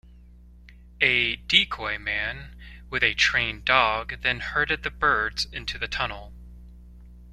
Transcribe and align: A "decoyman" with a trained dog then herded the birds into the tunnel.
A 0.99 1.35
"decoyman" 1.37 2.55
with 2.89 3.03
a 3.03 3.13
trained 3.13 3.65
dog 3.65 4.21
then 4.23 4.39
herded 4.39 4.81
the 4.81 4.89
birds 4.89 5.45
into 5.45 5.77
the 5.77 5.87
tunnel. 5.87 6.33